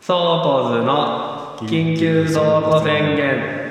[0.00, 3.67] ソーコズの緊急走行宣言。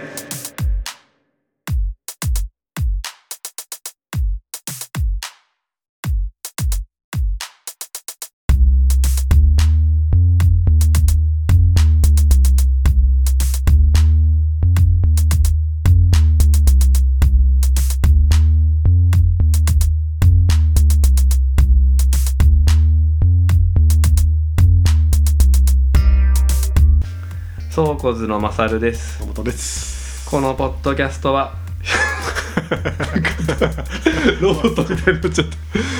[27.97, 30.29] ソーコズのマサルです野本です。
[30.29, 31.55] このポッドキャストは
[34.39, 35.57] ロボットみたいになっちゃった。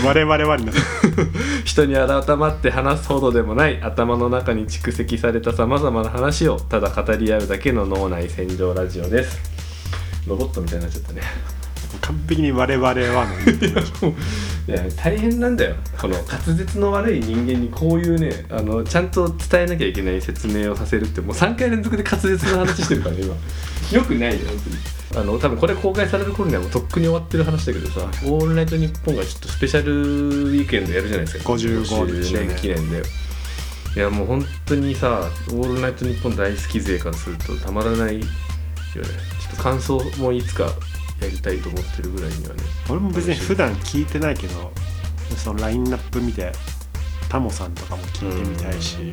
[0.08, 0.72] 我々はにな
[1.66, 2.06] 人に改
[2.38, 9.40] まって話すほどでもない頭の中に蓄積されたさまざまな話をただ語り合うだけの脳内洗浄ラジオです。
[10.28, 11.24] ロボットみたいになっちゃったね。
[12.02, 13.02] 完璧に我々はの
[14.68, 15.76] いや大変なんだよ。
[15.98, 23.36] この滑舌の悪い人間にこういうねあのちゃんと伝えなきゃいけない説明をさせるってもう3回連続で滑舌の話してるからね今。
[23.98, 24.70] よくないよ本当
[25.22, 25.24] に。
[25.24, 31.54] あの多分これ公開される頃にはもうとっくに終わってる話だけどさ「オールナイトニッポン」がちょっとスペシャルウィークエンドやるじゃないですか。
[31.54, 33.04] 55 50周年年記念で。
[33.96, 38.28] いやもう本当にさ「オールナイトニッポン」大好き勢からするとたまらないよね。
[38.94, 40.70] ちょっと感想もいつか
[41.22, 44.72] やりたいと思ってるぐらいにはね俺も別に普段聞いてないけど
[45.36, 46.52] そのラインナップ見て
[47.30, 49.12] タモさんとかも聞いてみたいし。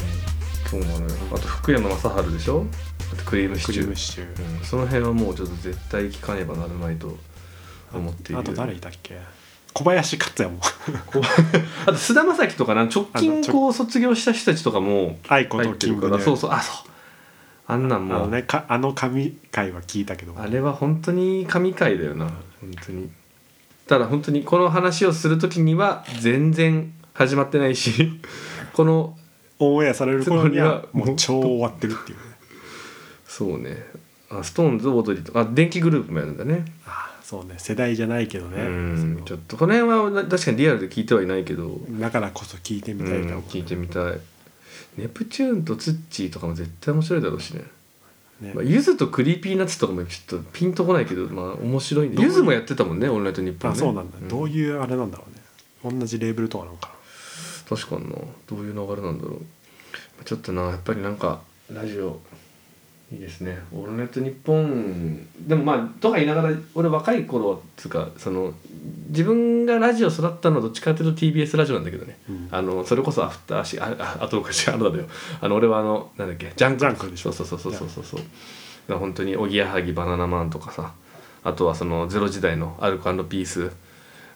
[0.71, 1.09] そうなのよ。
[1.31, 2.65] あと福山雅治でしょ？
[3.13, 3.95] あとクリームシクチュー。
[3.95, 4.59] チュー。
[4.61, 7.17] うん、その辺はもうちょっと絶対聞かねばならないと
[7.93, 8.39] 思っている。
[8.41, 9.19] あと誰いたっけ？
[9.75, 10.61] 小林克也も。
[11.87, 16.51] あと菅田将暉とかな直近こう卒業した人たちとかも愛子と入ってるかキングそうそう。
[16.51, 16.91] あそう
[17.67, 22.27] あんなんあもうのねかあの神回は聞いたけどあれは本当に神回だよな。
[22.61, 23.11] 本当に。
[23.87, 28.21] ただ本当にこの話をする時には全然始まってないし
[28.73, 29.17] この
[29.59, 32.25] オンエアされる頃にはもう超終わってるっていうね。
[33.27, 33.87] そうね。
[34.31, 36.65] あ SixTONES オードリーとかあ電気グループもやるんだね。
[36.87, 37.55] あそうね。
[37.59, 38.63] 世代じゃないけどね。
[38.63, 44.19] うんちそょっとこの辺はな確かにリアルで聞いてはいないけど、のだからこそ聞いてみたいとうん聞いてみたい
[44.97, 47.65] ネプチューンとツッチーとかも絶対面白いだろうしね。
[48.41, 48.53] ね。
[48.55, 52.11] まあ、ゆずと Creepy Nuts とかもちょっとピンとこないけどまあ面白い。
[52.19, 55.25] ゆずもやってたもんね「オールナイトニッポン、ね」あそうなんだ、どういいうあれなんだろ
[55.85, 55.99] うね。
[55.99, 56.89] 同じレーベルとかなのか。
[56.89, 56.95] うん
[57.69, 58.17] 確かにな。
[58.47, 59.37] どういう流れなんだろ
[60.21, 60.25] う。
[60.25, 61.41] ちょっとなやっぱりなんか
[61.73, 62.21] ラジオ
[63.15, 68.53] いいですね「オールナイトニッポン」でもまあとか言いながら俺若い頃っつうかその
[69.09, 72.49] 自分がラジオ育ったのはどっちかっていうと TBS ラジオなんだけどね、うん。
[72.51, 75.07] あのそれこそアフターシあああと昔あのだよ。
[75.41, 77.33] あの俺はあのなんだっけジャンクジャンクでしょ。
[77.33, 80.93] そうそうそうそうそうそう本当におぎやはぎバナナマンとかさ。
[81.47, 83.71] あとはそのゼロ時代のアルコピース。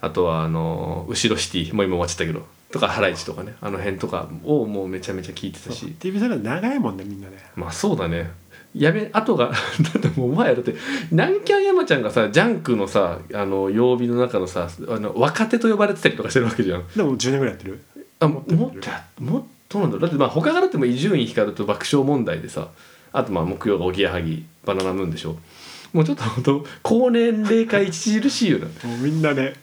[0.00, 2.46] あとはあの後ろシティもう今終わっちゃったけど。
[2.70, 3.54] とかハライチとかね。
[3.60, 5.96] あの辺とかをもうめちゃめちゃ聞いてたし。
[5.98, 7.36] TBS ラジオ長いもんねみんなね。
[7.56, 8.30] まあそうだね
[8.74, 9.54] やめあとが だ
[9.98, 10.74] ってもうお前だって
[11.10, 16.84] 南キャン山ちゃんがさジャンクのさあの曜日の中のさあの若手と呼ばれてたりとかしてるわけじゃん。
[16.94, 17.80] でも10年ぐらいやってる？
[18.20, 20.02] あももっとやもっとなんだろう。
[20.02, 22.68] だってまあ他がだっても伊集院光と爆笑問題でさ
[23.12, 25.36] あとまあ木曜がおぎやはぎバナナムーンでしょ。
[25.92, 28.66] もうちょっと本当高年齢化著しいよな。
[28.66, 29.54] もうみんなね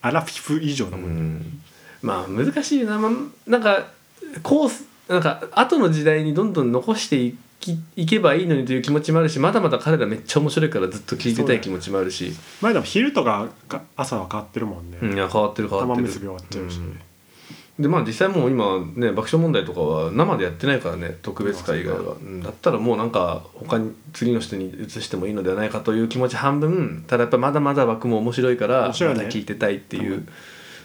[0.00, 1.60] アラフィフ以上だうもんね、ん。
[2.02, 3.12] まあ難しいな、まあ、
[3.50, 3.88] なんか
[4.42, 7.36] コースなんか後の時代にどんどん残していき
[7.96, 16.08] いけばいいのにという気持ちもあるしまだまだ彼らめっちゃ面白いからずっと聞いてたい気持ちもあるし、前でも昼とかが朝は変わってるもんね、うん、いや変わってる変わってる。
[16.08, 16.78] 玉結び終わっちゃうし。
[16.78, 16.86] ね、
[17.78, 27.04] でまあ実際もう今ね爆笑問題とかは生でやってないからね特別会以外は、うんだったらもうなんか他に次の人に移してもいいのではないかという気持ち半分。
[27.06, 28.94] ただやっぱまだまだ枠も面白いからまだ
[29.28, 30.26] 聞いてたいっていう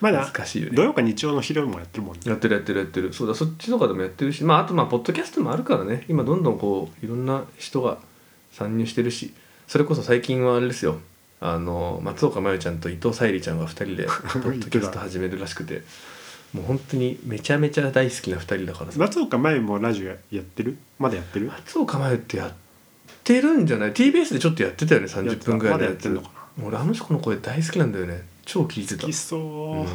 [0.01, 0.75] まだ難しいよね。
[0.75, 2.21] 土曜か日曜の昼もやってるもんね。
[2.25, 3.13] やってるやってるやってる。
[3.13, 6.05] そうだそっちとかでもやってるしまああとまあポッドキャストもあるからね。
[6.07, 7.97] 今どんどんこういろんな人が
[8.51, 9.33] 参入してるし。
[9.67, 10.99] それこそ最近はあれですよ。
[11.41, 14.11] あの松岡茉優ちゃんと伊藤沙莉ちゃんが2人で ポ
[14.49, 15.83] ッドキャスト始めるらしくて。
[16.53, 18.97] もう本当にめちゃめちゃ大好きな2人だからさ。
[18.99, 20.77] 松岡茉優もラジオやってる？
[20.97, 21.45] まだやってる？
[21.45, 22.53] 松岡茉優ってやっ
[23.23, 29.01] てるんじゃない？TBS でちょっとやってたよね30分ぐらいでやってるま俺あの人の声大好きなんだよね超聞いてた。
[29.03, 29.41] 好きそう、
[29.81, 29.85] うん。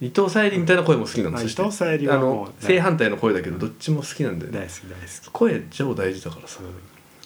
[0.00, 4.58] 伊藤沙莉みたいな声も好きなのあそして伊藤沙莉あはもうの正反対の声だけどどっちも好きなんだよね。
[4.60, 5.30] 大好き大好き。
[5.32, 6.60] 声超大事だからさ。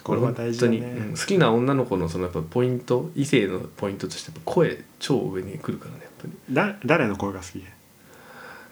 [0.03, 0.79] これは大事だね。
[0.79, 6.55] 本当に、うん好きな女の子のそのやっぱポイント異性のポイントとして声超上に来るからねやっぱり。
[6.55, 7.63] だ誰の声が好き？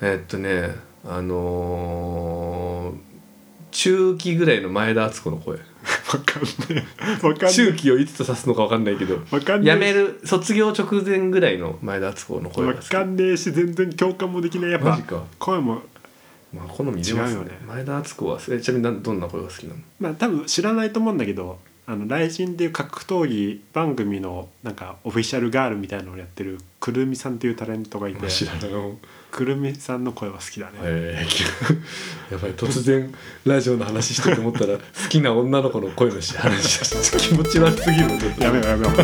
[0.01, 3.15] えーっとねあのー
[3.73, 5.59] 中期ぐらいの前田敦子の声
[6.13, 6.43] わかん
[6.75, 6.87] ね
[7.23, 12.89] えわかんね中期をいつと指すのか分かんないけどえわかんねえ辞める卒業直前ぐらいの前田敦子の声がわ好き。
[12.89, 14.71] かんねえし全然共感もできない。
[14.71, 15.23] やっぱマジか。
[15.39, 15.83] 声も
[16.53, 17.59] まあ好み出ます違うよね。
[17.67, 19.81] 前田敦子はえちなみになんどんな声が好きなの？
[20.01, 28.27] まあ多分知らないと思うんだけどあの雷神っていう格闘技番組のなんかオフィシャルガールみたいなのをやってるくるみさんっていうタレントがいて。
[28.29, 28.71] 知らない。
[28.71, 28.97] よ
[29.35, 33.13] くるみさんの声は好きだね、えー、 やばい突然
[33.45, 38.95] ラジオの話してると思ったら 好きな女の子の声のし話しちゃって気持ち悪すぎるちょっとやめようやめよう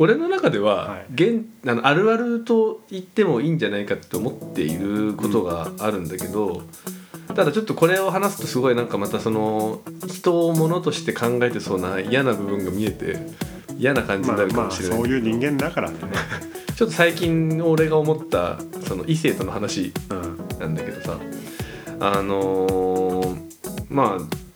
[0.00, 1.06] 俺の中では、はい。
[1.12, 6.62] 現あのあるあると言ってもいいんじゃないかって思っていることがあるんだけど、
[7.34, 13.18] ただちょっとこれを話すとすごいなんかまたその人をものとして考えてそうな嫌な部分が見えて
[13.76, 15.96] 嫌な感じになるかまあまあもしれない、そういう人間だからね、
[16.74, 21.18] ちょっと最近俺が思ったその異性との話うん、なんだけどさ。
[22.02, 23.50] あのー
[23.90, 24.49] まあ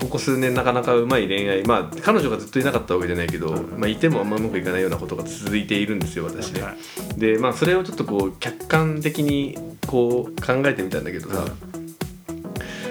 [0.00, 6.62] ここ数年なかなかうまい恋愛まあ彼女がずっといなかったわけじゃないけど、まあ、いてもあんまうまくいかないようなことが続いているんですよ私ね。
[6.62, 6.76] はい
[7.18, 11.44] でまあそれをちょっとこう客観的にこう考えてみたんだけどさ、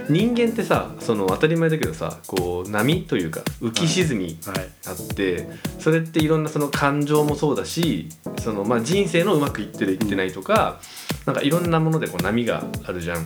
[0.10, 4.70] 人間ってさその当たり前だけどさこう波というか浮き沈みはい。
[4.88, 5.48] あって
[5.80, 8.10] それっていろんなその感情もそうだし
[8.40, 10.80] そのまあ人生のうまくいってるいってないとか、
[11.30, 13.26] なんかいろんなものでこう波があるじゃん。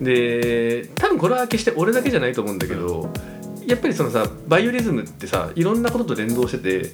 [0.00, 3.12] で多分これは決して俺だけじゃないと思うんだけど、
[3.66, 6.92] やっぱりそのさバイオリズムってさいろんなことと連動してて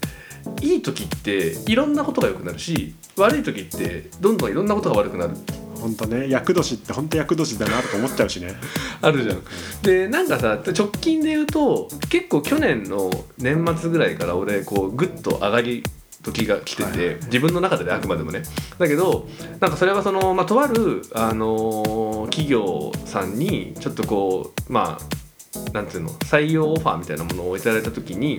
[0.63, 5.35] いい時っていろんなことが良くなるし悪い時ってどんどんいろんなことが悪くなる
[5.79, 8.55] 本当ね厄年って本当厄年だなとか思っちゃうしね
[9.03, 9.43] あるじゃん。
[9.83, 15.83] でなんかさ直近で言うと結構去年の年末ぐらいから俺こうグッと上がり
[16.23, 18.43] 時が来てて、自分の中でねあくまでもね。
[18.79, 19.27] だけど
[19.61, 28.39] なんかそれはその、まあ、とある、あのー企業さんにちょっとこうまあなんていうの採用オファーみたいなものをいただいた時に、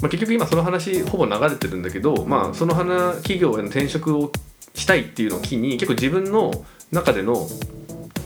[0.00, 4.32] まあ、結局今その話ほぼ流れてるんだけど、まあ、その花企業への転職を
[4.74, 6.52] したいっていうのを機に結構自分の
[6.92, 7.46] 中での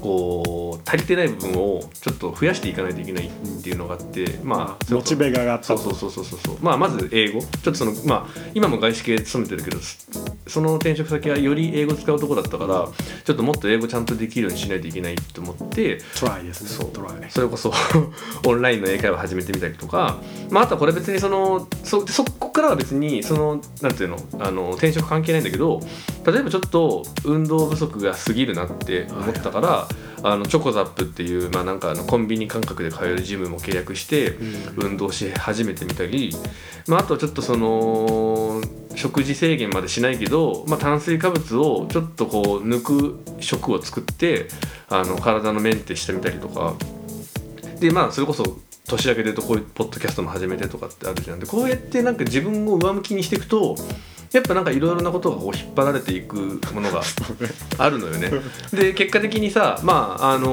[0.01, 3.31] こう足りてない部分をちょっと増やしていかないといけないっ
[3.63, 6.57] ていうのがあってまあモチベが上がったそうそうそうそうそう。
[6.61, 7.41] まあまず英語。
[7.41, 9.79] ちょっとそのまあ今も外資系勤めてるけど
[10.49, 12.89] その転職先はより英語使うとこだったから
[13.25, 16.69] ちょっともっと英語ちゃんとできるようにしないといけないと思ってトライですね。
[16.71, 16.91] そう。
[16.91, 17.73] トライそれこそ
[18.47, 20.19] オンラインの英会話始めてみたりとか、
[20.51, 25.81] まあ、あとはこれ別にそのそそこからは別にそのなんていうのあの転職関係ないんだけど
[26.27, 29.89] 例えばちょっと運動不足が過ぎるなって思ったから、
[30.23, 34.37] あのチョコザップっていう、まあ、なんかあのコンビニ感覚で通えるジムも契約して
[34.77, 36.33] 運動し始めてみたり、
[36.87, 38.61] まあ、あとはちょっとその
[38.95, 44.49] 食事制限までしないけど、まあ、炭水化物をちょっとこう抜く食を作って
[44.89, 46.75] あの体のメンテしてみたりとか。
[47.79, 53.77] でまあそれこそ年明けで言うとこういうポッドキャストも始めてとかってあるじゃんでこうやってなんか自分を上向きにしていくと
[54.33, 57.03] やっぱなんかいろいろなことがこう引っ張られていくものが
[57.79, 58.31] あるのよね。
[58.73, 60.49] で結果的にさまああの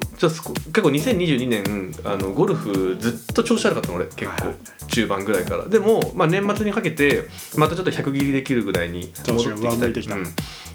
[0.00, 4.46] ーちょっとこ結構2022年あのゴルフずっと調子悪かったの俺結構。
[4.46, 5.64] はい中盤ぐらいから。
[5.66, 7.24] でも、まあ、年末にかけて
[7.56, 10.14] またちょっと100切りできるぐらいに戻ってきた。
[10.14, 10.26] うん。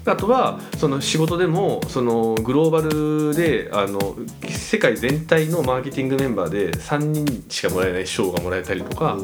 [0.04, 4.16] あとはその仕事でもそのグローバルであの
[4.48, 9.16] 世界全体のマーケティングメンバーで3人しかもらえない賞がもらえたりとか、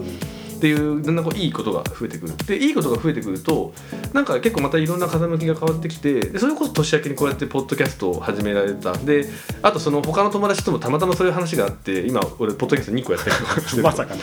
[0.58, 2.36] っていうだんだんこういいことが増えてくる。
[2.46, 3.72] でいいことが増えてくると
[4.12, 8.92] なんか結構またいろんな風向きが変わってきてでそれこそ年明けにこうやってポッドキャストを始められた。
[8.94, 9.26] で
[9.62, 14.20] あとその他の友達ともたまたまそういう話があって今俺ポッドキャスト2個やったりとかしてる まさかね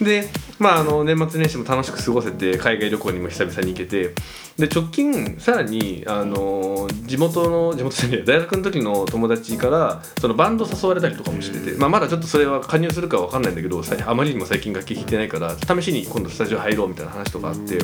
[0.00, 0.28] で
[0.64, 4.14] まああの年末年始も楽しく過ごせて海外旅行にも久々に行けて
[4.56, 17.78] で直近さらにあの地元の地元じゃねえ大学の時の友達からそのバンド誘われたりとかもしてて、まあ、まだちょっとそれは加入するかわかんないんだけどさあまりにも最近楽器弾いてないから試しに今度スタジオ入ろうみたいな話とかあって。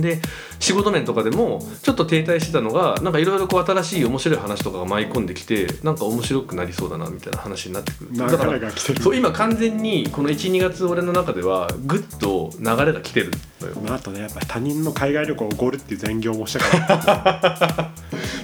[0.00, 0.20] で
[0.60, 8.10] 仕事面とかでもちょっと停滞してたのがなんかいろいろこう新しい面白い話とかが舞い込んできてなんか面白くなりそうだなみたいな話になってくる。
[8.12, 13.30] 流だから今完全にこの12月俺の中ではグッと流れが来てる
[13.60, 13.74] のよ。
[13.80, 17.92] まあ、あとねやっぱり他人の海外旅行をおごるっていう全業もしたから。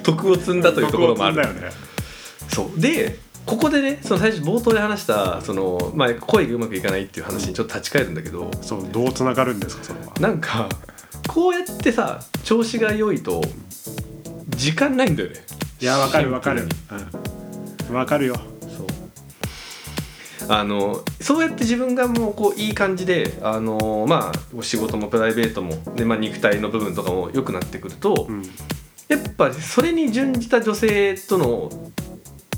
[0.02, 1.36] 徳を積んだというところもある。
[1.36, 1.70] ね
[2.48, 2.80] そう。
[2.80, 10.68] でここでねその最初冒頭で話したその、まあ、恋がうまくいかないっていう話にちょっと立ち返るんだけどそうどうつながるんですかそれはなんか
[11.28, 13.42] こうやってさ調子が良いと
[14.48, 15.36] 時間ないんだよね。
[15.80, 16.60] いやわかるわかる。
[16.60, 17.06] シンプルに。
[17.88, 17.96] うん。
[17.96, 18.53] わかるよ
[20.48, 28.42] あのそうやって自分がもうこういい感じであのまあ仕事もプライベートもで、まあ、肉体の部分とかも良くなってくると、うん
[29.06, 31.68] やっぱそれに準じた女性との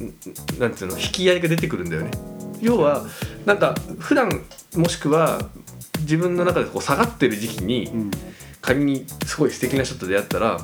[0.01, 2.13] んなんていうの引き合いが出てくるんだよね。
[2.61, 3.05] 要は
[3.45, 4.31] なんか普段
[4.77, 5.41] もしくは
[6.01, 8.11] 自分の中でこう下がってる時期にうん
[8.61, 10.61] 仮にすごい素敵な人と出会ったら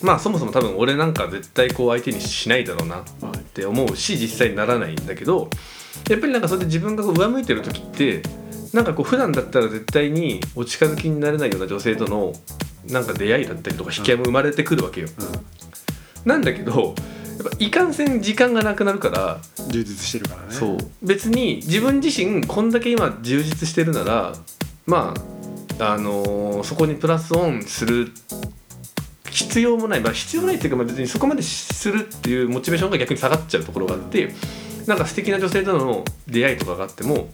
[0.00, 5.50] まあそもそも多分俺なんか絶対こう相手にしないだろうなって思うし実際にならないんだけど
[6.08, 8.22] やっぱりなんかそれで自分がこう上向いてる時って
[8.72, 12.32] なんかこう普段だったら絶対にお近づきになれないような女性との
[12.88, 15.08] なんか出会いだったりとか引き合いも生まれてくるわけよ。
[16.24, 16.94] なんだけど
[17.38, 20.48] やっぱいかんせん時間がなくなるからうん充実してるからね。
[20.50, 20.78] そう。
[21.02, 24.34] 別に自分自身こんだけ今充実してるなら
[24.86, 25.14] ま
[25.78, 28.12] ああのーそこにプラスオンする
[29.30, 34.34] 必要もない、まあ、必要ないっていうか、まあ、別にそこまでするっていうモチベーションが逆に下がっちゃうところがあって
[34.88, 37.28] なんか素敵な女性との出会いとかがあっても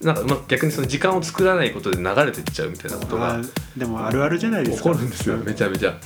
[0.00, 3.40] なんかうまく逆にその時間を作らないことで流れていっちゃうみたいなことが
[3.76, 5.98] でもあるあるじゃないですか起こるんですよめちゃめちゃ。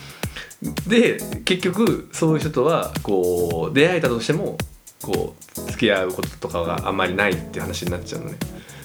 [0.89, 4.57] で結局そういう人とはこう出会えたとしても
[5.03, 8.37] こう付き合うこととかがあんまりないって話になっちゃうのね。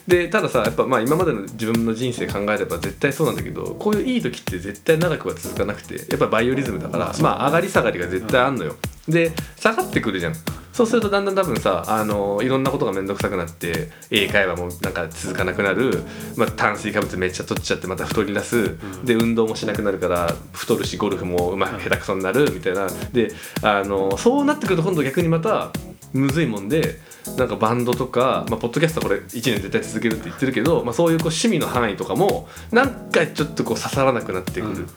[0.06, 8.76] でたださやっぱまあ今までの自分の人生考えれば絶対そうなんだけどこういういい時って絶対長くは続かなくてやっぱバイオリズムだからまあ上がり下がりが絶対あんのよ。
[9.08, 10.34] で下がってくるじゃん。
[10.78, 16.04] そうするとだんだん多分さあのいろんなことが面倒くさくなって英会話もなんか続かなくなる、
[16.36, 22.88] まあ、炭水化物めっちゃ取っちゃってまた太り出す、で運動もしなくなるから太るしゴルフもうまく下手くそになるみたいな。
[23.12, 23.32] で
[23.64, 25.72] あのそうなってくると今度逆にまた
[26.14, 27.00] むずいもんで
[27.40, 34.84] なんかバンドとか、まあ、ポッドキャストはこれ1年絶対続けるって言ってるけど、まあ、そういうこう趣味の範囲とかもなんかちょっとこう刺さらなくなってくる、うん。
[34.84, 34.88] っ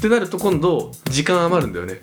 [0.00, 1.98] てなると今度時間余るんだよね。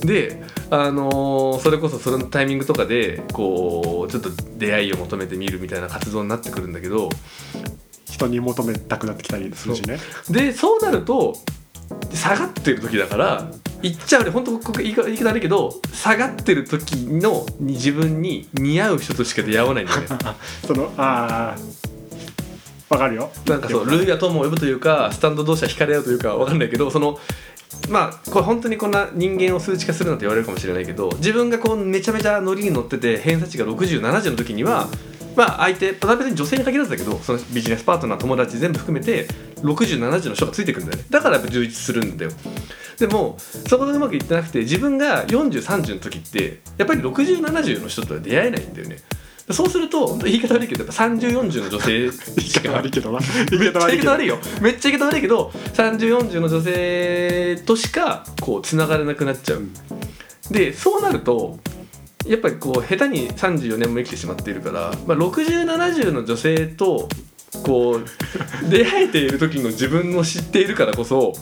[0.00, 7.10] で、あのーそれこそそのタイミングとかでこうちょっと出会いを求めてみるみたいな活動になってくるんだけど
[8.04, 9.98] 人に求めたくなってきたりするしね。
[10.30, 11.34] でそうなると
[12.12, 13.50] 下がってる時だから
[13.82, 14.30] 言っちゃうね。
[14.30, 20.06] 本当ここ言い方悪いけど下がってる時のに自分に似合う人としか出会わないんだよね。
[20.66, 21.80] そのああ
[22.90, 23.30] わかるよ。
[23.46, 27.18] なんかそう類が友を呼ぶというかスタンド同士は惹かれ合うというかわかんないけどその
[27.88, 34.88] まあこれ本当にこんな人間を数値化するなんて言われるかもしれないけど自分がこうめちゃめちゃノリに乗ってて偏差値が6070の時には
[35.36, 39.26] まあ相手別に女性に限らずだけどそのビジネスパートナー友達全部含めて
[39.62, 41.04] 6070の人がついてくるんだよね。
[41.10, 42.30] だからやっぱ充実するんだよ。
[42.98, 48.96] でもそこがうまくいってなくて自分が4030の時ってやっぱり6070の人とは出会えないんだよね。
[49.52, 53.18] そうすると本当言い方悪いけどやっぱ3040の女性言い方悪いけどな。
[53.50, 59.62] め言い方っちゃ言い方悪いよめっちゃ言い方悪いけど3040の女性としかこうつながれなくなっちゃう、
[60.50, 61.58] でそうなると
[62.26, 67.08] やっぱりこう下手に34年も生きてしまっているから、まあ、6070の女性と
[67.64, 68.04] こう
[68.70, 71.32] 出会えている時の自分を知っているからこそ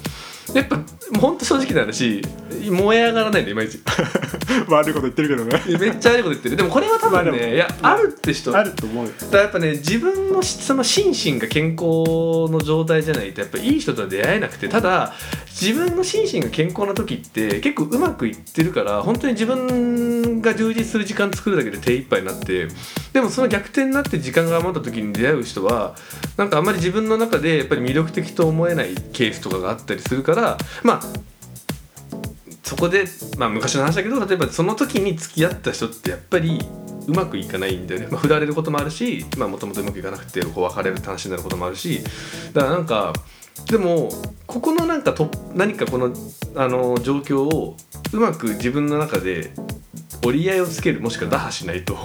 [0.54, 0.80] やっぱ
[1.20, 2.22] ほんと正直な話
[2.70, 3.80] 燃え上がらないのいまいち。
[4.68, 5.78] 悪いこと言ってるけどね。
[5.78, 6.56] めっちゃ悪いこと言ってる。
[6.56, 8.56] でもこれは多分ね、いやあるって人。
[8.56, 9.12] あると思うよ。
[9.18, 15.14] だからやっぱね自分のその心身が健康の状態じゃないとやっぱいい人とは出会えなくてただ
[15.46, 22.68] 自分の心身が健康な時って結構うまくいってるから本当に自分が充実する時間作るだけで手一杯になって
[23.12, 25.96] でもその逆転になって時間が余った時に出会う人は
[26.36, 30.37] なんかあんまり自分の中でやっぱり魅力的と思えないケースとかがあったりするから
[30.82, 31.00] まあ
[32.62, 33.04] そこで、
[33.38, 36.60] まあ、昔の話だけど例えばその時に付き合った人ってやっぱり
[37.06, 42.02] うまくいかないんだよね、まあ、振られることもあるしもともとうまくいかなくてこう別れるって話になることもあるし。
[42.52, 43.12] だからなんか
[43.66, 44.08] でも
[44.46, 46.12] ここのなんかと何かこの
[46.54, 47.76] あの状況を
[48.12, 49.52] うまく自分の中で
[50.24, 51.96] 折り合いをつけるもしくは打破しないと、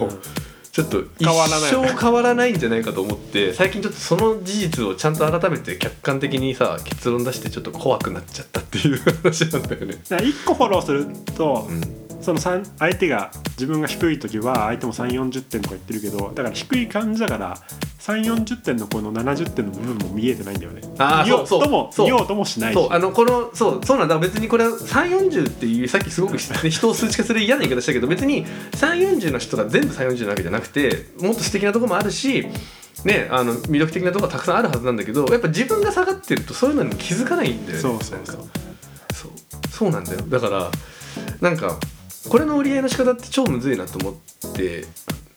[0.73, 9.93] ちょっと一生変わらないんじゃないかと思って最近ちょっとその事実をちゃんと改めて客観的にさ結論出してちょっと怖くなっちゃったっていう話なんだよね。
[10.09, 17.57] だから1個フォローすると、うんその三相手が自分が低い時は相手も3 4 0点とか言ってるけどだから低い感じだから
[17.99, 20.81] 3 4 0点のこの70点の部分も見えてないんだよね。
[20.97, 21.63] あー見ようそうそう。
[21.63, 22.75] とも見ようともしないし。
[22.75, 24.17] そうあのこのそうそうなんだ。
[24.19, 26.39] 別にこれは340っていうさっきすごくね
[26.69, 32.47] 人を数値化する嫌な言い方したけど別に340の人が全部340なわけじゃなくてもっと素敵なところもあるし
[33.05, 37.81] ね、あの魅力的なところがたくさんあるはずなんだけどやっぱ自分が下がってるとそういうのに気づかないんだよね。
[37.81, 38.39] そうそうそう
[39.69, 40.21] そうなんだよ。
[40.21, 40.71] だから
[41.41, 41.77] なんか
[42.33, 44.17] これの折り合いの仕方って超むずいなと思
[44.49, 44.85] って。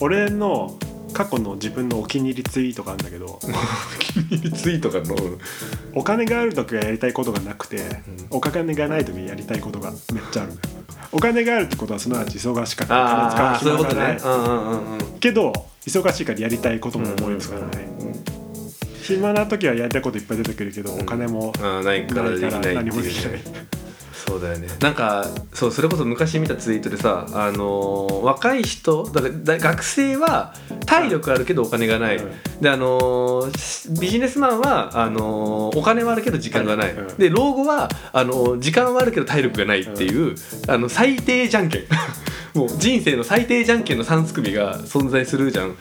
[0.00, 0.78] 俺の
[1.12, 3.38] 過去の自分のお気に入りツイートがあるんだけど
[4.56, 5.14] ツイートがの。
[5.94, 7.82] お金がある時はやりたいことがなくて、
[8.30, 10.54] お金がない時にやりたいことがめっちゃある。
[10.54, 10.68] んだよ
[11.12, 12.94] お金があるってことはすなわち忙しかった。
[12.94, 14.22] ああそういうことがないね。
[14.24, 15.18] うんうんうんうん。
[15.20, 15.52] けど
[15.86, 17.88] 忙しいからやりたいことも思いつかない、
[19.02, 21.52] 暇な時はやりたいこといっぱい出てくるけど、お金も
[21.84, 23.40] ないから何もできない
[24.26, 24.68] そうだよね。
[24.80, 30.52] なんかそうそれこそ昔見たツイートでさ、あのー若い人だからだ学生は
[30.84, 32.60] 体力あるけどお金がない、うん。
[32.60, 37.16] であのービジネスマンはあのーお金はあるけど時間がない、うん。
[37.16, 40.34] で老後はあのー時間はあるけど体力がないっていう、
[40.68, 41.82] あの最低じゃんけん。
[42.54, 45.76] もう人生の最低じゃんけんの3すくみが存在するじゃん。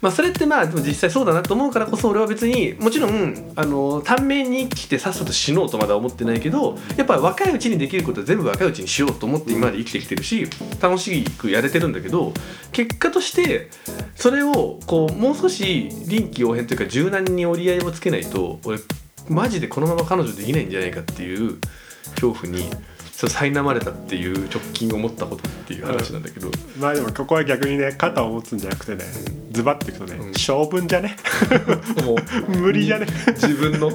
[0.00, 10.48] まあ、それってまあでも実際そうだなと思うからこそ俺は別にもちろんあの短命に生きてさっさと死のうとまだ思ってないけどやっぱ若いうちにできることは全部若いうちにしようと思って今まで生きてきてるし
[10.80, 12.32] 楽しくやれてるんだけど
[12.72, 13.70] 結果として
[14.14, 18.78] それをこうもう少し臨機応変というか柔軟に折り合いをつけないと俺
[19.28, 21.58] マジでこのまま彼女できないんじゃないかっていう
[22.14, 22.70] 恐怖に
[23.18, 29.04] そう苛まれたっていう直近思ったことっていう話なんだけど、まあでもここは逆にね肩を持つんじゃなくてね
[29.58, 30.34] ズバッていくとね、うん。
[30.34, 31.16] 性分じゃね？
[32.04, 32.16] もう。
[32.58, 33.06] 無理じゃね？
[33.34, 33.90] 自分の。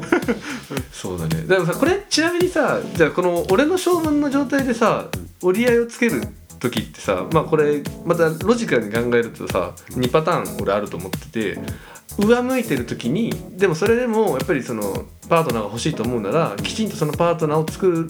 [0.91, 1.43] そうだね。
[1.47, 5.07] だからさこれちなみにさじゃあこの俺の性分の状態でさ
[5.41, 6.21] 折り合いをつける
[6.59, 11.59] 時ってさまあこれまたロジカルに考えるとさ2パターン俺あると思ってて
[12.17, 18.07] 上向いてる時にでもそれでもやっぱりそのパートナーが欲しいと思うならきちんとそのパートナーを作る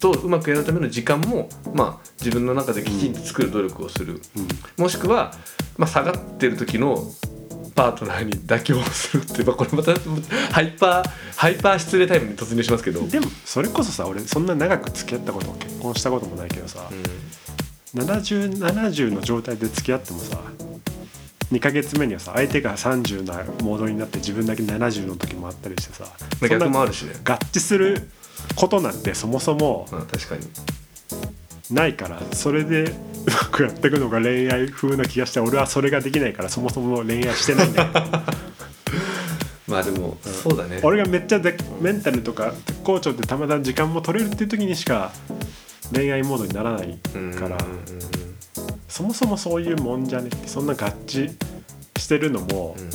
[0.00, 4.20] とうまくやるための時間もまあ自分の中できちんと作る努力をする、
[4.76, 5.32] もしくは、
[5.76, 7.04] まあ、下がってる時の
[7.74, 9.94] パートナーに妥協するって、まあ、これまた
[10.52, 16.90] ハイパーハイパー失礼タイムに突入しますけど、でもそれこそさ俺そんな長く付き合ったことも結婚したこともないけどさ、
[17.94, 20.38] 7070の状態で付き合ってもさ
[21.52, 26.06] 2ヶ月目にはさ相手が30なモードになって自分だけ70の時もあったりしてさ
[26.48, 28.08] 逆もあるしね、合致する
[28.56, 30.46] ことなんてそもそもまあ、確かに。
[31.70, 32.94] ないからそれでう
[33.26, 37.88] まくやっていくのが恋愛風な気がして俺はそれができないからそもそも恋愛してないんだよ。
[39.68, 40.80] まあでも、そうだね。
[40.82, 45.12] 俺がめっちゃでメンタルとか絶好調でたまたま時間も取れるっていう時にしか
[45.94, 46.98] 恋愛モードにならない
[47.36, 47.80] からうんうん
[48.88, 50.76] そもそもそういうもんじゃねってそんな合
[51.06, 51.32] 致
[51.96, 52.90] してるのもうんうん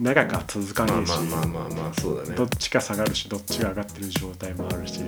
[0.00, 5.00] 長くは続かまあねえしまあまあまあそうだねどっちか下がるしどっちが上がってる状態もあるし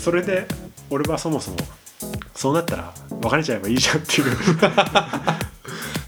[0.00, 0.46] それで
[0.88, 1.58] 俺はそもそも
[2.34, 4.36] そうなったら別れちゃえばいいじゃんっていう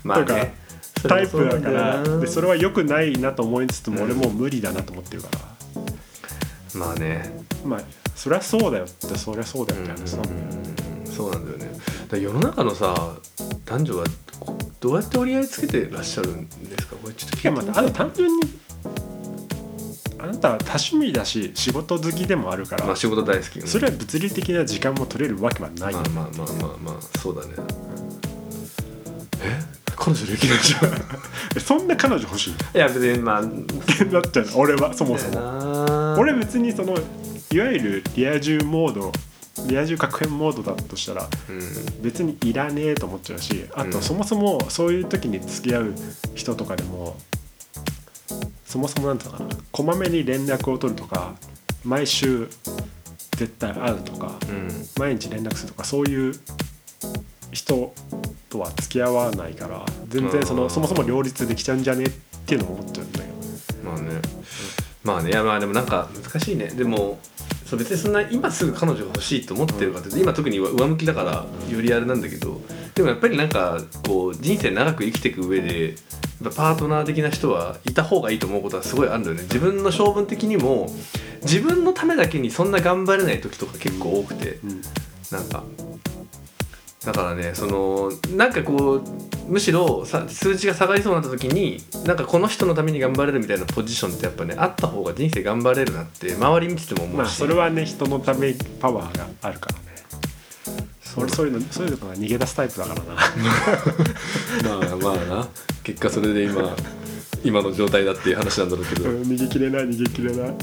[0.04, 0.54] まあね
[1.06, 5.28] タイプだからそでそれは良くないなと思いつつも俺もう無理だなと思ってるか
[6.74, 7.30] ら、まあね
[7.64, 7.80] まあ
[8.16, 13.16] そりゃそうだよってそりゃそうだよって話なんうんそうなんだよねだ世の中のさ
[13.64, 14.04] 男女は
[14.80, 16.96] どうやって折り合いつけてらっしゃるんですか？
[16.96, 18.42] これちょっといやまたあと単純に
[20.20, 27.54] あなたは多趣味だし仕事好きでもあるから、まあ仕事大好きそれは物理的な時間も取れるわけはない、まあまあまあまあまあそうだね
[29.42, 29.60] え
[29.96, 30.82] 彼女できないじゃん
[31.56, 36.94] えそんな彼女欲しいいや別にまあってなっちゃうの俺はそもそもも俺別にその
[37.52, 39.12] いわゆるリア充モード
[39.66, 42.02] リア充確変モードだとしたらうん。
[42.02, 43.90] 別にいらねえと思っちゃうしあうん。
[43.90, 45.94] とそもそもそういう時に付き合う
[46.34, 47.16] 人とかでも
[48.64, 51.34] そもそもなんていうのかなこまめに連絡を取るとか
[51.84, 52.48] 毎週
[53.36, 54.68] 絶対会うとかうん。
[54.98, 56.34] 毎日連絡するとかそういう
[57.52, 57.94] 人
[58.48, 62.10] とは付き合わないから全然そのそもそも両立できちゃうんじゃねっ
[62.46, 64.20] ていうのも思っちゃうんだけどまあね
[65.08, 66.66] まあねいやまあでもなんか難しいね。
[66.66, 67.18] でも
[67.64, 72.60] そう別にそんな今すぐ彼女が欲しいと思ってるかって今特に上向きだからよりあれなんだけど
[72.94, 75.94] でもやっぱりなんかこう人生長く生きていく上で
[76.56, 79.42] パートナー的な人はいた方がいいと思うことはすごいあるんだよね。
[79.42, 80.90] 自分の性分的にも
[81.42, 84.82] 自分のためだけにそんな頑張れない時とか結構多くてうん。
[85.30, 85.62] なんか
[87.04, 89.02] だからねそのなんかこう
[89.50, 99.88] むしろさ数値が下がりそうになった時になんかこの人のために頑張れるみたいなポジションってやっぱねあった方が人生頑張れるなって周り見てても思うし、まあそれはね人のためパワーがあるからね。
[101.16, 103.14] 俺そういうのそういうのが逃げ出すタイプだからな。
[104.78, 105.48] まあまあな。
[105.82, 106.76] 結果それで今
[107.42, 110.54] 今の状態だっていう話なんだろうけど、うん逃げきれない逃げきれない。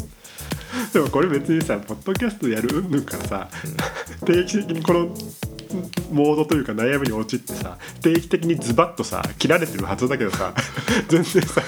[0.94, 2.78] でもこれ別にさポッドキャストやる？
[2.78, 3.50] うんぬんからさ、
[4.26, 5.10] 定期的にこの
[6.12, 10.54] モードというか悩みに陥ってさ定期的にズバッとさ切られてるはずだけどさ
[11.08, 11.62] 全然さ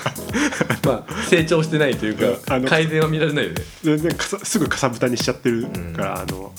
[0.84, 3.56] まあ成長してないというかあの改善は見られないよね。
[3.84, 6.54] 全然かさすぐかさぶたにしちゃってるから、あの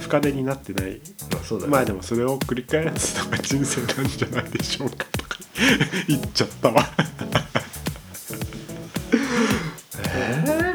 [0.00, 1.00] 深手になってない。
[1.32, 5.38] まあそうだね、まあでもそれを繰り返すのが人生なんじゃないでしょうかとか
[6.08, 6.86] 言っちゃったわ。
[10.04, 10.72] え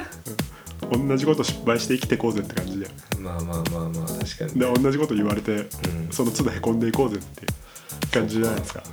[0.91, 2.91] 同じこと失敗して生きてこうぜって感じだよ。
[3.15, 4.59] ーまあまあまあまあ確かに。
[4.59, 5.67] で同じこと言われて、うん。
[6.11, 8.83] その都度へこんでいこうぜっていう感じじゃないですか。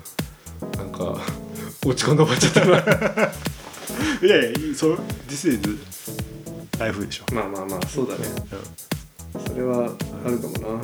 [0.77, 1.17] なんか
[1.85, 2.79] 落ち込んで終わっちゃったな
[4.23, 5.61] いやいやそう This is
[7.07, 8.27] でしょ、まあまあまあそうだね。
[9.35, 9.41] うん。
[9.41, 9.91] それは
[10.25, 10.83] あるかもな。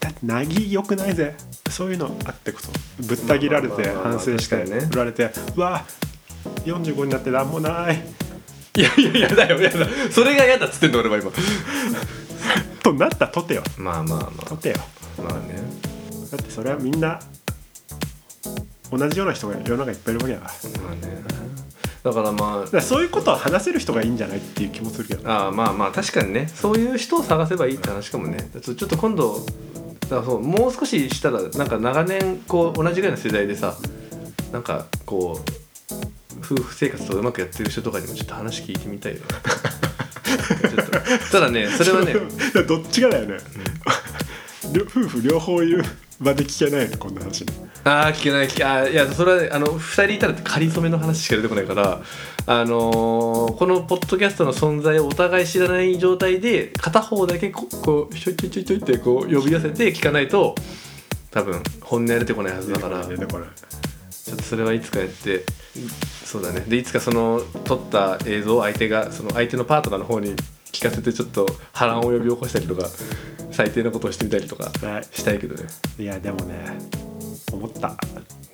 [0.00, 1.34] だってなぎよくないぜ。
[1.70, 5.84] そういうのあってこそぶった切られて反省して振られてうわ
[6.64, 8.04] 45になってなんもない。
[8.74, 9.86] いやいやいやだよやだ。
[10.10, 11.30] それが嫌だっつってんの俺は今
[12.82, 13.62] となったとてよ。
[13.78, 14.76] まあまあまとてよ。
[15.18, 15.62] あまあね。
[16.30, 17.20] だってそれはみんな
[18.90, 20.82] 同じような人が世の中いっぱいいるわけだから。
[20.82, 21.22] まあね。
[22.02, 25.30] だからまらそういうことを話せる人がいいんじゃないっていう気もするけど。
[25.30, 26.48] ああまあまあ確かにね。
[26.48, 28.38] そういう人を探せばいいって話かもね。
[28.60, 29.46] ちょっと今度
[30.08, 33.76] だそうもう少ししたらなんか長年こう同じぐらいの世代でさ
[34.52, 35.62] なんかこう
[36.44, 39.20] 夫婦生活とうまくやってる人とかにもちょっと話聞いてみたいよ
[41.30, 42.14] ただねそれはね
[42.66, 43.38] どっちがだよね、
[44.72, 45.84] 両 夫婦両方いる
[46.20, 47.52] 場で聞けないよねこんな話ね。
[47.84, 52.00] ああ聞けない聞けあーいやそれはあの2人いたら仮初めの話しか出てこないから
[52.46, 60.54] あのーこのポッドキャストの存在をお互い知らない状態で片方だけここうちょいちょいちょいちょいってこう呼び寄せて聞かないと
[61.32, 63.04] 多分本音は出てこないはずだから。
[63.06, 63.48] 出てこない
[64.24, 65.44] ちょっとそれはいつかやって
[66.24, 66.60] そうだね。
[66.68, 70.34] でいつかその撮った映像を相手がその相手のパートナーの方に
[70.72, 72.88] 聞かせてちょっと波乱を呼び起こしたりとか
[73.50, 75.04] 最低なことをしてみたりとかはい。
[75.12, 75.68] したいけどね。
[75.98, 76.78] いやでもね
[77.52, 77.96] 思った。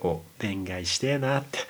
[0.00, 1.59] こ恋愛してえなって。
[1.59, 1.62] う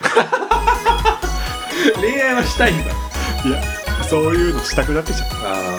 [2.01, 2.85] 恋愛はしたいんだ。
[2.85, 3.63] いや
[4.09, 5.79] そういうのしたくなってきちゃっあ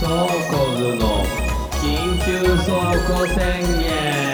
[0.00, 1.24] 倉庫図の
[1.82, 4.27] 緊急倉庫宣言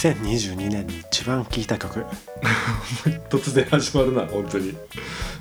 [0.00, 2.06] 2022年に一番聴いた曲。
[3.28, 4.74] 突然始まるな本当に。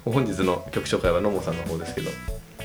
[0.03, 2.11] 本日の曲紹介は野茂さんの方ですけど。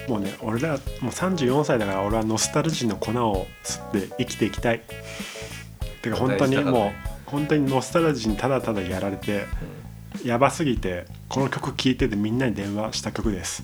[0.08, 0.80] もうね俺らもう
[1.12, 4.82] 34歳だから俺はノスタルジーの粉を吸って生きていきたい。
[6.02, 6.92] てか本当にも
[7.26, 9.46] う本当にノスタルジーにただただやられて
[10.24, 13.62] やばすぎてこの曲聴いててみんなに電話した曲です。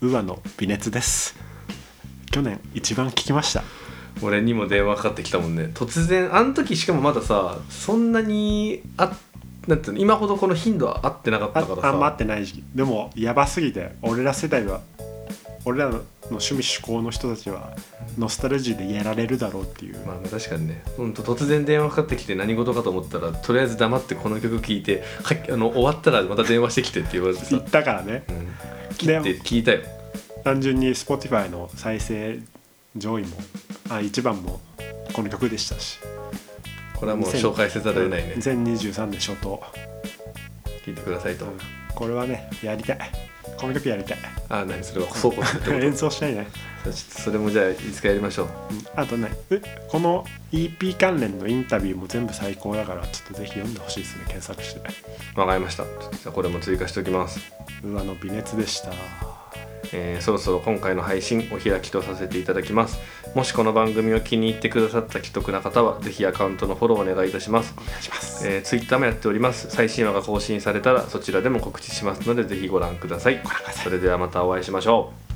[0.00, 1.36] ウアの微熱です。
[2.32, 3.62] 去年一番聴きました
[4.22, 5.70] 俺にも電話かかってきたもんね。
[5.74, 9.16] 突然あの時しかもまださそんなにあ
[9.66, 11.88] なんていうの今ほどこの頻度は合ってなかったあからさ。
[11.88, 12.64] あんま合ってない時期。
[12.74, 14.80] でもやばすぎて俺ら世代は
[15.64, 17.76] 俺らの趣味嗜好の人たちは
[18.16, 20.82] ノスタルジーでやられるだろうっていう、まあ確かにね。
[20.96, 28.24] ほんと突然電話かかってきて何事かと思ったらとりあえず黙ってこの曲聴いてはあの終わったらまた電話してきてって言われてさ、言ったからね。
[28.28, 29.80] うん、切ってで聞いたよ。
[30.44, 32.38] 単純に Spotify の再生
[32.96, 33.36] 上位も
[33.90, 34.60] あ一番も
[35.12, 35.98] この曲でしたし。
[36.94, 38.34] これはもう紹介せざるを得ないね。
[38.36, 39.62] 2023年初頭。
[40.84, 41.46] 聞いてくださいと、
[41.94, 42.98] これはねやりたい。
[43.58, 44.18] この曲やりたい。
[44.48, 45.08] あ何それは？
[45.08, 45.72] 倉庫ってこと？
[45.80, 46.46] 演奏したいね、
[46.92, 48.46] それもじゃあいつかやりましょう。
[48.46, 54.24] うんあとねえこの EP 関連のインタビューも全部最高だからちょっとぜひ読んでほしいですね。
[54.26, 54.80] 検索して。
[55.36, 55.84] わかりました。
[55.84, 57.40] じゃあこれも追加しておきます。
[57.82, 58.90] うわの微熱でした
[59.92, 62.98] えーそろそろ今回の配信お開きとさせていただきます。
[63.34, 67.74] もしこの番組を気に入ってくださった既得な方はぜひアカウントのフォローお願いいたします。
[67.76, 68.46] お願いします。
[68.48, 69.68] えー、ツイッターもやっております。
[69.70, 73.40] 最新話が更新されたらそちらでも告知しますのでぜひご覧ください。
[73.82, 75.29] それではまたお会いしましょう